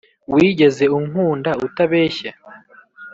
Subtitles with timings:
[0.33, 2.29] wigeze unkunda utabeshye?